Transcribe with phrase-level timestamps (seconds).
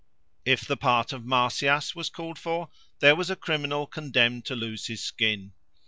[0.45, 2.69] If the part of Marsyas was called for,
[3.01, 5.51] there was a criminal condemned to lose his skin.